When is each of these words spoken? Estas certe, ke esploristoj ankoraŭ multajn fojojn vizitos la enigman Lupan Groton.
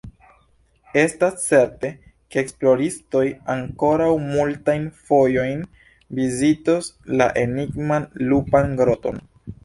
Estas 0.99 1.35
certe, 1.49 1.89
ke 2.35 2.39
esploristoj 2.41 3.21
ankoraŭ 3.55 4.07
multajn 4.23 4.87
fojojn 5.09 5.61
vizitos 6.21 6.87
la 7.21 7.27
enigman 7.43 8.09
Lupan 8.33 8.73
Groton. 8.81 9.21